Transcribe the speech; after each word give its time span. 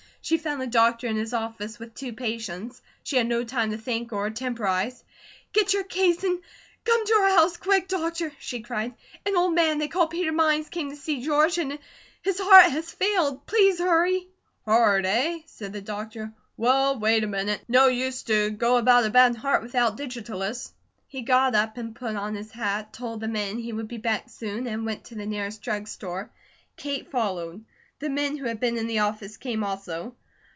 She 0.23 0.37
found 0.37 0.61
the 0.61 0.67
doctor 0.67 1.07
in 1.07 1.15
his 1.15 1.33
office 1.33 1.79
with 1.79 1.95
two 1.95 2.13
patients. 2.13 2.79
She 3.03 3.17
had 3.17 3.25
no 3.25 3.43
time 3.43 3.71
to 3.71 3.77
think 3.77 4.13
or 4.13 4.29
temporize. 4.29 5.03
"Get 5.51 5.73
your 5.73 5.83
case 5.83 6.23
and 6.23 6.39
come 6.85 7.05
to 7.07 7.13
our 7.13 7.29
house 7.31 7.57
quick, 7.57 7.87
doctor," 7.87 8.31
she 8.39 8.59
cried. 8.61 8.93
"An 9.25 9.35
old 9.35 9.55
man 9.55 9.79
they 9.79 9.87
call 9.87 10.05
Peter 10.07 10.31
Mines 10.31 10.69
came 10.69 10.91
to 10.91 10.95
see 10.95 11.23
George, 11.23 11.57
and 11.57 11.79
his 12.21 12.39
heart 12.39 12.65
has 12.71 12.91
failed. 12.91 13.47
Please 13.47 13.79
hurry!" 13.79 14.27
"Heart, 14.63 15.05
eh?" 15.07 15.39
said 15.47 15.73
the 15.73 15.81
doctor. 15.81 16.31
"Well, 16.55 16.99
wait 16.99 17.23
a 17.23 17.27
minute. 17.27 17.63
No 17.67 17.87
use 17.87 18.21
to 18.25 18.51
go 18.51 18.77
about 18.77 19.05
a 19.05 19.09
bad 19.09 19.35
heart 19.37 19.63
without 19.63 19.97
digitalis." 19.97 20.71
He 21.07 21.23
got 21.23 21.55
up 21.55 21.77
and 21.77 21.95
put 21.95 22.15
on 22.15 22.35
his 22.35 22.51
hat, 22.51 22.93
told 22.93 23.21
the 23.21 23.27
men 23.27 23.57
he 23.57 23.73
would 23.73 23.87
be 23.87 23.97
back 23.97 24.29
soon, 24.29 24.67
and 24.67 24.85
went 24.85 25.05
to 25.05 25.15
the 25.15 25.25
nearest 25.25 25.63
drug 25.63 25.87
store. 25.87 26.31
Kate 26.77 27.09
followed. 27.09 27.65
The 27.99 28.09
men 28.09 28.35
who 28.35 28.45
had 28.47 28.59
been 28.59 28.79
in 28.79 28.87
the 28.87 28.97
office 28.99 29.37
came 29.37 29.63
also. 29.63 30.15